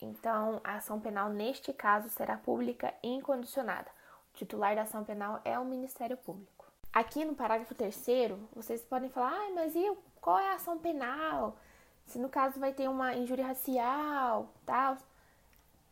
Então, 0.01 0.61
a 0.65 0.77
ação 0.77 1.01
penal 1.01 1.29
neste 1.29 1.73
caso 1.73 2.09
será 2.09 2.37
pública 2.37 2.95
e 3.03 3.09
incondicionada. 3.09 3.91
O 4.33 4.37
titular 4.39 4.75
da 4.75 4.83
ação 4.83 5.05
penal 5.05 5.41
é 5.45 5.59
o 5.59 5.65
Ministério 5.65 6.17
Público. 6.17 6.65
Aqui 6.93 7.25
no 7.25 7.35
parágrafo 7.35 7.75
3 7.75 7.95
vocês 8.55 8.83
podem 8.83 9.11
falar: 9.11 9.33
"Ah, 9.33 9.51
mas 9.55 9.75
e 9.75 9.97
qual 10.21 10.39
é 10.39 10.51
a 10.51 10.55
ação 10.55 10.79
penal?" 10.79 11.57
Se 12.07 12.19
no 12.19 12.29
caso 12.29 12.61
vai 12.61 12.73
ter 12.73 12.89
uma 12.89 13.15
injúria 13.15 13.47
racial, 13.47 14.53
tal. 14.65 14.97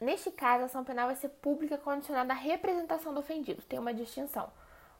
Neste 0.01 0.31
caso, 0.31 0.63
a 0.63 0.67
ação 0.67 0.85
penal 0.85 1.07
vai 1.07 1.17
ser 1.17 1.29
pública 1.29 1.79
condicionada 1.79 2.33
à 2.33 2.37
representação 2.37 3.15
do 3.15 3.21
ofendido. 3.21 3.63
Tem 3.63 3.79
uma 3.79 3.95
distinção. 3.95 4.51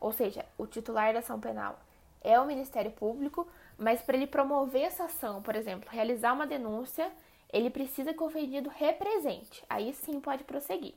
Ou 0.01 0.13
seja, 0.13 0.45
o 0.57 0.67
titular 0.67 1.13
da 1.13 1.19
ação 1.21 1.41
penal 1.41 1.79
é 2.21 2.39
o 2.39 2.47
Ministério 2.47 2.91
Público, 2.93 3.47
mas 3.77 4.01
para 4.01 4.17
ele 4.17 4.27
promover 4.27 4.83
essa 4.83 5.05
ação, 5.05 5.43
por 5.43 5.57
exemplo, 5.57 5.91
realizar 5.91 6.33
uma 6.33 6.47
denúncia, 6.47 7.11
ele 7.53 7.69
precisa 7.69 8.15
que 8.15 8.23
o 8.23 8.27
ofendido 8.27 8.71
represente. 8.71 9.65
Aí 9.69 9.93
sim 9.93 10.21
pode 10.21 10.45
prosseguir. 10.45 10.95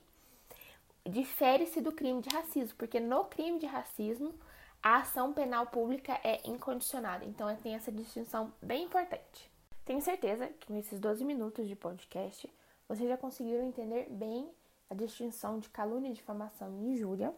Difere-se 1.05 1.81
do 1.81 1.91
crime 1.91 2.21
de 2.21 2.29
racismo, 2.29 2.75
porque 2.77 2.99
no 2.99 3.25
crime 3.25 3.59
de 3.59 3.65
racismo 3.65 4.33
a 4.81 4.97
ação 4.97 5.33
penal 5.33 5.65
pública 5.67 6.19
é 6.23 6.41
incondicionada. 6.45 7.25
Então 7.25 7.53
tem 7.57 7.75
essa 7.75 7.91
distinção 7.91 8.53
bem 8.61 8.83
importante. 8.83 9.54
Tenho 9.85 10.01
certeza 10.01 10.47
que 10.47 10.65
com 10.65 10.75
esses 10.75 10.99
12 10.99 11.23
minutos 11.23 11.67
de 11.67 11.75
podcast 11.75 12.51
vocês 12.89 13.07
já 13.07 13.15
conseguiram 13.15 13.63
entender 13.63 14.07
bem 14.09 14.49
a 14.89 14.95
distinção 14.95 15.59
de 15.59 15.69
calúnia, 15.69 16.11
difamação 16.11 16.75
e 16.79 16.93
injúria. 16.93 17.31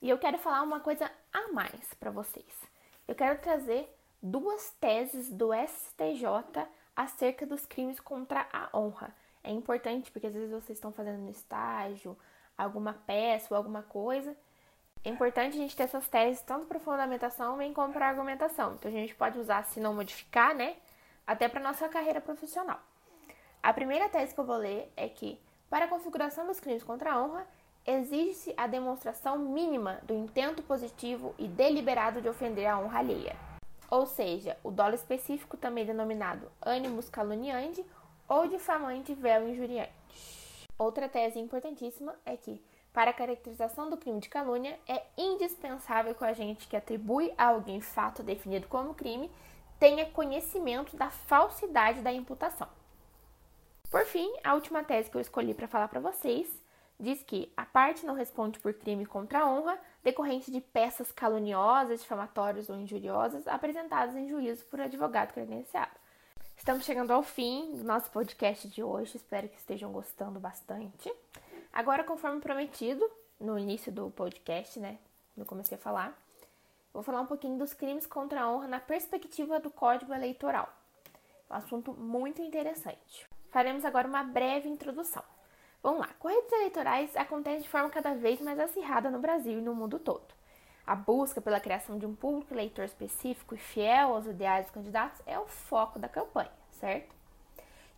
E 0.00 0.08
eu 0.08 0.18
quero 0.18 0.38
falar 0.38 0.62
uma 0.62 0.78
coisa 0.78 1.10
a 1.32 1.48
mais 1.52 1.92
para 1.94 2.12
vocês. 2.12 2.62
Eu 3.08 3.14
quero 3.16 3.40
trazer 3.40 3.92
duas 4.22 4.70
teses 4.80 5.28
do 5.30 5.50
STJ 5.52 6.64
acerca 6.94 7.44
dos 7.44 7.66
crimes 7.66 7.98
contra 7.98 8.48
a 8.52 8.76
honra. 8.76 9.12
É 9.42 9.50
importante 9.50 10.12
porque 10.12 10.28
às 10.28 10.34
vezes 10.34 10.50
vocês 10.50 10.78
estão 10.78 10.92
fazendo 10.92 11.18
no 11.18 11.30
estágio 11.30 12.16
alguma 12.56 12.92
peça 12.92 13.48
ou 13.50 13.56
alguma 13.56 13.82
coisa. 13.82 14.36
É 15.02 15.08
importante 15.08 15.56
a 15.56 15.60
gente 15.60 15.74
ter 15.74 15.84
essas 15.84 16.06
teses 16.08 16.40
tanto 16.42 16.66
para 16.66 16.78
fundamentação 16.78 17.56
bem 17.56 17.72
como 17.72 17.92
para 17.92 18.08
argumentação. 18.08 18.74
Então 18.74 18.88
a 18.88 18.94
gente 18.94 19.14
pode 19.16 19.40
usar 19.40 19.64
se 19.64 19.80
não 19.80 19.92
modificar, 19.92 20.54
né? 20.54 20.76
Até 21.28 21.46
para 21.46 21.60
nossa 21.60 21.86
carreira 21.90 22.22
profissional. 22.22 22.80
A 23.62 23.70
primeira 23.74 24.08
tese 24.08 24.32
que 24.32 24.40
eu 24.40 24.46
vou 24.46 24.56
ler 24.56 24.90
é 24.96 25.10
que, 25.10 25.38
para 25.68 25.84
a 25.84 25.88
configuração 25.88 26.46
dos 26.46 26.58
crimes 26.58 26.82
contra 26.82 27.12
a 27.12 27.22
honra, 27.22 27.46
exige-se 27.86 28.54
a 28.56 28.66
demonstração 28.66 29.38
mínima 29.38 30.00
do 30.04 30.14
intento 30.14 30.62
positivo 30.62 31.34
e 31.38 31.46
deliberado 31.46 32.22
de 32.22 32.30
ofender 32.30 32.66
a 32.66 32.78
honra 32.78 33.00
alheia. 33.00 33.36
Ou 33.90 34.06
seja, 34.06 34.56
o 34.64 34.70
dolo 34.70 34.94
específico, 34.94 35.58
também 35.58 35.84
denominado 35.84 36.50
animus 36.62 37.10
caluniandi 37.10 37.84
ou 38.26 38.48
difamante 38.48 39.12
véu 39.14 39.46
injuriante. 39.48 39.92
Outra 40.78 41.10
tese 41.10 41.38
importantíssima 41.38 42.14
é 42.24 42.38
que, 42.38 42.62
para 42.90 43.10
a 43.10 43.14
caracterização 43.14 43.90
do 43.90 43.98
crime 43.98 44.20
de 44.20 44.30
calúnia, 44.30 44.78
é 44.88 45.02
indispensável 45.16 46.14
que 46.14 46.24
o 46.24 46.26
agente 46.26 46.66
que 46.66 46.76
atribui 46.76 47.34
a 47.36 47.48
alguém 47.48 47.82
fato 47.82 48.22
definido 48.22 48.66
como 48.66 48.94
crime 48.94 49.30
tenha 49.78 50.06
conhecimento 50.06 50.96
da 50.96 51.10
falsidade 51.10 52.00
da 52.00 52.12
imputação. 52.12 52.68
Por 53.90 54.04
fim, 54.04 54.30
a 54.44 54.54
última 54.54 54.84
tese 54.84 55.10
que 55.10 55.16
eu 55.16 55.20
escolhi 55.20 55.54
para 55.54 55.68
falar 55.68 55.88
para 55.88 56.00
vocês 56.00 56.46
diz 57.00 57.22
que 57.22 57.52
a 57.56 57.64
parte 57.64 58.04
não 58.04 58.14
responde 58.14 58.58
por 58.58 58.74
crime 58.74 59.06
contra 59.06 59.40
a 59.40 59.46
honra 59.46 59.78
decorrente 60.02 60.50
de 60.50 60.60
peças 60.60 61.12
caluniosas, 61.12 62.00
difamatórias 62.00 62.68
ou 62.68 62.76
injuriosas 62.76 63.46
apresentadas 63.46 64.16
em 64.16 64.28
juízo 64.28 64.64
por 64.66 64.80
advogado 64.80 65.32
credenciado. 65.32 65.92
Estamos 66.56 66.84
chegando 66.84 67.12
ao 67.12 67.22
fim 67.22 67.76
do 67.76 67.84
nosso 67.84 68.10
podcast 68.10 68.66
de 68.68 68.82
hoje, 68.82 69.16
espero 69.16 69.48
que 69.48 69.56
estejam 69.56 69.92
gostando 69.92 70.40
bastante. 70.40 71.10
Agora, 71.72 72.02
conforme 72.02 72.40
prometido 72.40 73.08
no 73.38 73.56
início 73.56 73.92
do 73.92 74.10
podcast, 74.10 74.80
né, 74.80 74.98
eu 75.36 75.46
comecei 75.46 75.78
a 75.78 75.80
falar, 75.80 76.18
Vou 76.92 77.02
falar 77.02 77.20
um 77.20 77.26
pouquinho 77.26 77.58
dos 77.58 77.74
crimes 77.74 78.06
contra 78.06 78.42
a 78.42 78.50
honra 78.50 78.66
na 78.66 78.80
perspectiva 78.80 79.60
do 79.60 79.70
Código 79.70 80.12
Eleitoral. 80.12 80.68
Um 81.50 81.54
assunto 81.54 81.92
muito 81.92 82.42
interessante. 82.42 83.26
Faremos 83.50 83.84
agora 83.84 84.08
uma 84.08 84.24
breve 84.24 84.68
introdução. 84.68 85.22
Vamos 85.82 86.00
lá. 86.00 86.08
Corridas 86.18 86.50
eleitorais 86.52 87.14
acontecem 87.16 87.62
de 87.62 87.68
forma 87.68 87.90
cada 87.90 88.14
vez 88.14 88.40
mais 88.40 88.58
acirrada 88.58 89.10
no 89.10 89.20
Brasil 89.20 89.58
e 89.58 89.62
no 89.62 89.74
mundo 89.74 89.98
todo. 89.98 90.26
A 90.86 90.96
busca 90.96 91.40
pela 91.40 91.60
criação 91.60 91.98
de 91.98 92.06
um 92.06 92.14
público 92.14 92.54
eleitor 92.54 92.84
específico 92.84 93.54
e 93.54 93.58
fiel 93.58 94.14
aos 94.14 94.26
ideais 94.26 94.64
dos 94.64 94.74
candidatos 94.74 95.20
é 95.26 95.38
o 95.38 95.46
foco 95.46 95.98
da 95.98 96.08
campanha, 96.08 96.50
certo? 96.72 97.14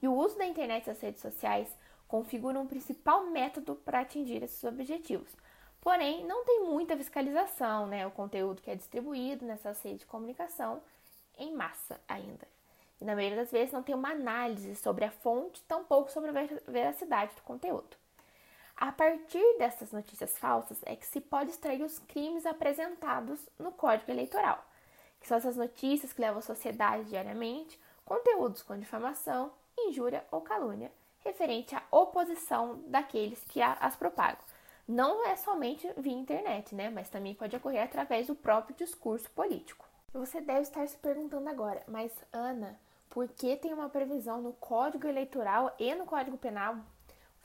E 0.02 0.09
o 0.09 0.14
uso 0.14 0.37
da 0.37 0.47
internet 0.47 0.82
e 0.82 0.87
das 0.87 1.00
redes 1.00 1.23
sociais 1.23 1.68
configura 2.09 2.59
um 2.59 2.66
principal 2.66 3.26
método 3.26 3.76
para 3.76 4.00
atingir 4.00 4.42
esses 4.42 4.64
objetivos, 4.64 5.32
Porém, 5.81 6.27
não 6.27 6.45
tem 6.45 6.65
muita 6.65 6.97
fiscalização, 6.97 7.87
né? 7.87 8.07
O 8.07 8.11
conteúdo 8.11 8.61
que 8.61 8.71
é 8.71 8.75
distribuído 8.75 9.47
nessas 9.47 9.81
redes 9.83 10.01
de 10.01 10.07
comunicação 10.07 10.83
em 11.39 11.55
massa 11.55 11.99
ainda. 12.07 12.47
E 13.01 13.05
na 13.05 13.15
maioria 13.15 13.39
das 13.39 13.51
vezes 13.51 13.73
não 13.73 13.83
tem 13.83 13.95
uma 13.95 14.11
análise 14.11 14.77
sobre 14.77 15.07
a 15.07 15.11
fonte, 15.11 15.63
tampouco 15.63 16.13
sobre 16.13 16.31
a 16.31 16.71
veracidade 16.71 17.35
do 17.35 17.43
conteúdo. 17.43 17.97
A 18.77 18.93
partir 18.93 19.59
dessas 19.59 19.91
notícias 19.91 20.37
falsas 20.39 20.79
é 20.85 20.95
que 20.95 21.07
se 21.07 21.21
pode 21.21 21.51
extrair 21.51 21.83
os 21.83 21.99
crimes 21.99 22.45
apresentados 22.45 23.41
no 23.59 23.73
Código 23.73 24.11
Eleitoral, 24.11 24.63
que 25.19 25.29
são 25.29 25.39
essas 25.39 25.57
notícias 25.57 26.13
que 26.13 26.21
levam 26.21 26.39
a 26.39 26.43
sociedade 26.43 27.05
diariamente 27.05 27.81
conteúdos 28.05 28.63
com 28.63 28.79
difamação, 28.79 29.53
injúria 29.79 30.25
ou 30.31 30.41
calúnia, 30.41 30.93
referente 31.21 31.75
à 31.75 31.83
oposição 31.91 32.83
daqueles 32.87 33.43
que 33.45 33.63
as 33.63 33.97
propagam 33.97 34.50
não 34.90 35.25
é 35.25 35.37
somente 35.37 35.88
via 35.97 36.12
internet, 36.12 36.75
né? 36.75 36.90
Mas 36.90 37.09
também 37.09 37.32
pode 37.32 37.54
ocorrer 37.54 37.85
através 37.85 38.26
do 38.26 38.35
próprio 38.35 38.75
discurso 38.75 39.30
político. 39.30 39.88
Você 40.12 40.40
deve 40.40 40.62
estar 40.62 40.85
se 40.88 40.97
perguntando 40.97 41.49
agora, 41.49 41.80
mas 41.87 42.12
Ana, 42.32 42.76
por 43.09 43.28
que 43.28 43.56
tem 43.56 43.73
uma 43.73 43.88
previsão 43.88 44.42
no 44.42 44.52
Código 44.54 45.06
Eleitoral 45.06 45.73
e 45.78 45.94
no 45.94 46.06
Código 46.06 46.37
Penal? 46.37 46.76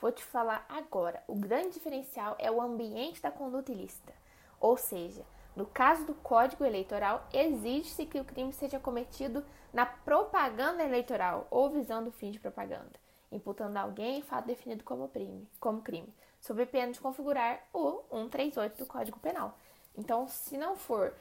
Vou 0.00 0.10
te 0.10 0.24
falar 0.24 0.66
agora. 0.68 1.22
O 1.28 1.36
grande 1.36 1.74
diferencial 1.74 2.34
é 2.40 2.50
o 2.50 2.60
ambiente 2.60 3.22
da 3.22 3.30
conduta 3.30 3.70
ilícita. 3.70 4.12
Ou 4.58 4.76
seja, 4.76 5.24
no 5.54 5.66
caso 5.66 6.04
do 6.04 6.14
Código 6.14 6.64
Eleitoral, 6.64 7.28
exige-se 7.32 8.06
que 8.06 8.18
o 8.18 8.24
crime 8.24 8.52
seja 8.52 8.80
cometido 8.80 9.44
na 9.72 9.86
propaganda 9.86 10.82
eleitoral 10.82 11.46
ou 11.48 11.70
visando 11.70 12.08
o 12.08 12.12
fim 12.12 12.32
de 12.32 12.40
propaganda, 12.40 12.98
imputando 13.30 13.76
alguém 13.76 14.18
em 14.18 14.22
fato 14.22 14.46
definido 14.46 14.82
como 14.82 15.08
crime, 15.08 15.48
como 15.60 15.80
crime, 15.80 16.12
sob 16.46 16.64
pena 16.66 16.92
de 16.92 17.00
configurar 17.00 17.60
o 17.72 18.02
138 18.10 18.78
do 18.78 18.86
Código 18.86 19.18
Penal. 19.18 19.58
Então, 19.96 20.28
se 20.28 20.56
não 20.56 20.76
for 20.76 21.12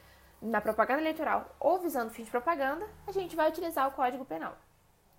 na 0.41 0.61
propaganda 0.61 1.01
eleitoral 1.01 1.55
ou 1.59 1.79
visando 1.79 2.11
fins 2.11 2.25
de 2.25 2.31
propaganda, 2.31 2.87
a 3.07 3.11
gente 3.11 3.35
vai 3.35 3.49
utilizar 3.49 3.87
o 3.87 3.91
Código 3.91 4.23
Penal. 4.23 4.55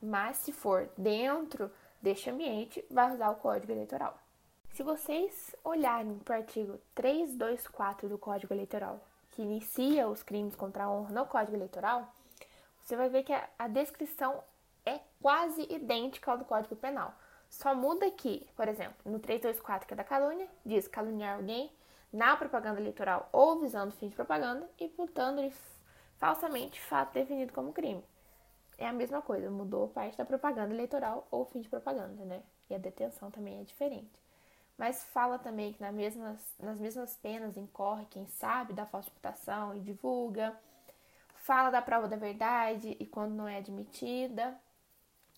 Mas 0.01 0.37
se 0.37 0.53
for 0.53 0.89
dentro 0.97 1.71
deste 2.01 2.31
ambiente, 2.31 2.85
vai 2.91 3.13
usar 3.13 3.31
o 3.31 3.37
Código 3.37 3.73
Eleitoral. 3.73 4.17
Se 4.75 4.83
vocês 4.83 5.57
olharem 5.65 6.19
para 6.19 6.37
o 6.37 6.39
artigo 6.39 6.79
324 6.95 8.09
do 8.09 8.19
Código 8.19 8.55
Eleitoral, 8.55 9.01
que 9.31 9.43
inicia 9.43 10.07
os 10.07 10.23
crimes 10.23 10.55
contra 10.55 10.85
a 10.85 10.91
honra 10.91 11.13
no 11.13 11.27
Código 11.27 11.57
Eleitoral, 11.57 12.13
você 12.81 12.95
vai 12.95 13.09
ver 13.09 13.25
que 13.25 13.33
a, 13.33 13.49
a 13.59 13.67
descrição 13.67 14.45
é 14.85 15.01
quase 15.21 15.67
idêntica 15.69 16.31
ao 16.31 16.39
do 16.39 16.45
Código 16.45 16.77
Penal. 16.77 17.13
Só 17.57 17.75
muda 17.75 18.11
que, 18.11 18.47
por 18.55 18.69
exemplo, 18.69 18.97
no 19.11 19.19
324, 19.19 19.89
que 19.89 19.95
é 19.95 19.97
da 19.97 20.05
calúnia, 20.05 20.47
diz 20.63 20.87
caluniar 20.87 21.37
alguém 21.37 21.73
na 22.13 22.37
propaganda 22.37 22.79
eleitoral 22.79 23.31
ou 23.33 23.59
visando 23.59 23.93
fins 23.93 24.11
de 24.11 24.15
propaganda, 24.15 24.69
imputando-lhe 24.79 25.51
falsamente 26.19 26.79
fato 26.79 27.15
definido 27.15 27.55
como 27.55 27.73
crime. 27.73 28.05
É 28.77 28.87
a 28.87 28.93
mesma 28.93 29.23
coisa, 29.23 29.51
mudou 29.51 29.89
parte 29.89 30.19
da 30.19 30.25
propaganda 30.27 30.75
eleitoral 30.75 31.27
ou 31.31 31.47
fim 31.47 31.63
de 31.63 31.69
propaganda, 31.71 32.27
né? 32.27 32.43
E 32.69 32.75
a 32.75 32.79
detenção 32.79 33.31
também 33.31 33.59
é 33.59 33.65
diferente. 33.65 34.13
Mas 34.77 35.05
fala 35.05 35.39
também 35.39 35.73
que 35.73 35.81
nas 35.81 35.95
mesmas, 35.95 36.39
nas 36.61 36.79
mesmas 36.79 37.17
penas 37.17 37.57
incorre 37.57 38.05
quem 38.11 38.27
sabe 38.27 38.75
da 38.75 38.85
falsa 38.85 39.09
imputação 39.09 39.75
e 39.75 39.81
divulga. 39.81 40.55
Fala 41.37 41.71
da 41.71 41.81
prova 41.81 42.07
da 42.07 42.17
verdade 42.17 42.99
e 43.01 43.07
quando 43.07 43.33
não 43.33 43.49
é 43.49 43.57
admitida. 43.57 44.61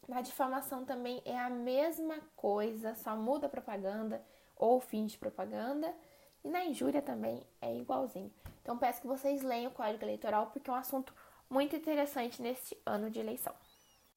Na 0.09 0.23
difamação 0.23 0.87
também 0.87 1.21
é 1.27 1.39
a 1.39 1.51
mesma 1.51 2.19
coisa, 2.35 2.95
só 2.95 3.15
muda 3.15 3.47
a 3.47 3.51
propaganda 3.51 4.25
ou 4.57 4.81
fim 4.81 5.05
de 5.05 5.19
propaganda. 5.19 5.95
E 6.43 6.49
na 6.49 6.65
injúria 6.65 7.03
também 7.03 7.47
é 7.61 7.77
igualzinho. 7.77 8.33
Então 8.63 8.79
peço 8.79 9.03
que 9.03 9.07
vocês 9.07 9.43
leiam 9.43 9.71
o 9.71 9.75
Código 9.75 10.03
Eleitoral 10.03 10.47
porque 10.47 10.71
é 10.71 10.73
um 10.73 10.77
assunto 10.77 11.15
muito 11.51 11.77
interessante 11.77 12.41
neste 12.41 12.77
ano 12.87 13.11
de 13.11 13.21
eleição. 13.21 13.55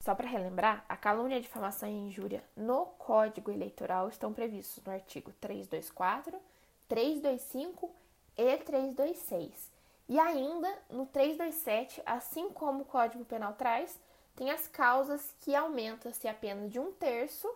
Só 0.00 0.14
para 0.14 0.28
relembrar, 0.28 0.84
a 0.88 0.96
calúnia, 0.96 1.40
difamação 1.40 1.88
e 1.88 1.92
injúria 1.92 2.42
no 2.56 2.86
Código 2.86 3.50
Eleitoral 3.50 4.08
estão 4.08 4.32
previstos 4.32 4.82
no 4.84 4.92
artigo 4.92 5.30
324, 5.40 6.40
325 6.88 7.90
e 8.36 8.56
326. 8.56 9.70
E 10.08 10.18
ainda 10.18 10.74
no 10.90 11.06
327, 11.06 12.02
assim 12.04 12.50
como 12.50 12.82
o 12.82 12.84
Código 12.84 13.24
Penal 13.24 13.52
traz, 13.52 14.00
tem 14.34 14.50
as 14.50 14.66
causas 14.68 15.34
que 15.40 15.54
aumentam-se 15.54 16.26
apenas 16.26 16.70
de 16.70 16.78
um 16.78 16.92
terço 16.92 17.48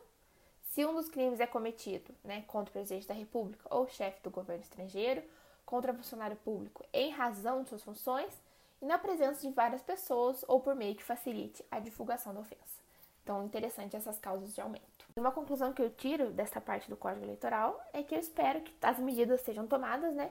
se 0.73 0.85
um 0.85 0.95
dos 0.95 1.09
crimes 1.09 1.41
é 1.41 1.47
cometido 1.47 2.15
né, 2.23 2.45
contra 2.47 2.71
o 2.71 2.73
presidente 2.73 3.09
da 3.09 3.15
República 3.15 3.67
ou 3.75 3.89
chefe 3.89 4.23
do 4.23 4.31
governo 4.31 4.63
estrangeiro, 4.63 5.23
contra 5.65 5.95
funcionário 5.95 6.37
público 6.37 6.85
em 6.93 7.11
razão 7.11 7.63
de 7.63 7.71
suas 7.71 7.83
funções 7.83 8.33
e 8.81 8.85
na 8.85 8.99
presença 8.99 9.41
de 9.41 9.53
várias 9.53 9.83
pessoas 9.83 10.45
ou 10.47 10.61
por 10.61 10.75
meio 10.75 10.95
que 10.95 11.03
facilite 11.03 11.65
a 11.71 11.81
divulgação 11.81 12.33
da 12.35 12.41
ofensa. 12.41 12.77
Então, 13.23 13.45
interessante 13.45 13.97
essas 13.97 14.19
causas 14.19 14.55
de 14.55 14.61
aumento. 14.61 14.85
Uma 15.17 15.33
conclusão 15.33 15.73
que 15.73 15.83
eu 15.83 15.91
tiro 15.91 16.31
dessa 16.31 16.61
parte 16.61 16.89
do 16.89 16.97
Código 16.97 17.25
Eleitoral 17.25 17.83
é 17.93 18.03
que 18.03 18.15
eu 18.15 18.21
espero 18.21 18.61
que 18.61 18.73
as 18.81 18.99
medidas 18.99 19.41
sejam 19.41 19.67
tomadas, 19.67 20.15
né? 20.15 20.31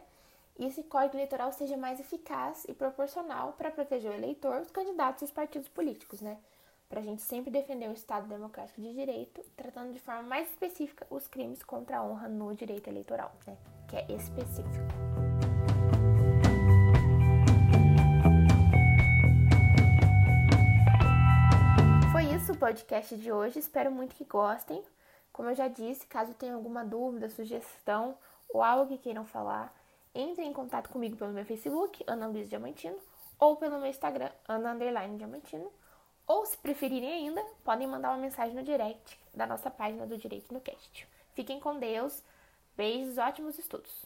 E 0.58 0.66
esse 0.66 0.84
Código 0.84 1.18
Eleitoral 1.18 1.52
seja 1.52 1.76
mais 1.76 2.00
eficaz 2.00 2.64
e 2.70 2.74
proporcional 2.74 3.52
para 3.54 3.70
proteger 3.70 4.10
o 4.10 4.14
eleitor, 4.14 4.62
os 4.62 4.72
candidatos 4.72 5.22
e 5.22 5.26
os 5.26 5.32
partidos 5.32 5.68
políticos, 5.68 6.22
né? 6.22 6.38
para 6.88 7.02
a 7.02 7.04
gente 7.04 7.22
sempre 7.24 7.52
defender 7.52 7.90
o 7.90 7.94
Estado 7.94 8.28
democrático 8.28 8.80
de 8.80 8.94
direito, 8.94 9.42
tratando 9.58 9.92
de 9.92 10.00
forma 10.00 10.24
mais 10.24 10.48
específica 10.50 11.06
os 11.10 11.28
crimes 11.28 11.62
contra 11.62 11.98
a 11.98 12.04
honra 12.04 12.30
no 12.30 12.56
direito 12.56 12.88
eleitoral, 12.88 13.34
né? 13.46 13.58
que 13.90 13.98
é 13.98 14.06
específico. 14.14 14.86
Foi 22.14 22.24
isso 22.34 22.54
o 22.54 22.58
podcast 22.58 23.18
de 23.18 23.30
hoje, 23.30 23.60
espero 23.60 23.92
muito 23.92 24.16
que 24.16 24.24
gostem. 24.24 24.82
Como 25.34 25.50
eu 25.50 25.56
já 25.56 25.68
disse, 25.68 26.08
caso 26.08 26.34
tenham 26.34 26.56
alguma 26.56 26.86
dúvida, 26.86 27.28
sugestão 27.28 28.18
ou 28.48 28.64
algo 28.64 28.88
que 28.88 28.98
queiram 28.98 29.26
falar, 29.26 29.76
entre 30.16 30.44
em 30.44 30.54
contato 30.54 30.90
comigo 30.90 31.18
pelo 31.18 31.34
meu 31.34 31.46
Facebook, 31.46 32.04
Ana 32.08 32.28
Luiz 32.28 32.50
Diamantino, 32.50 32.98
ou 33.38 33.56
pelo 33.58 33.78
meu 33.78 33.90
Instagram, 33.90 34.32
Ana 34.48 34.74
Diamantino 35.18 35.72
ou, 36.28 36.46
se 36.46 36.58
preferirem 36.58 37.12
ainda, 37.12 37.44
podem 37.64 37.88
mandar 37.88 38.10
uma 38.10 38.18
mensagem 38.18 38.56
no 38.56 38.64
direct 38.64 39.20
da 39.34 39.46
nossa 39.46 39.70
página 39.70 40.08
do 40.08 40.18
Direito 40.18 40.52
no 40.54 40.60
Cast. 40.60 41.08
Fiquem 41.36 41.60
com 41.60 41.78
Deus. 41.78 42.24
Beijos, 42.76 43.18
ótimos 43.18 43.60
estudos. 43.60 44.06